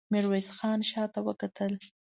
[0.13, 1.71] ميرويس خان شاته وکتل.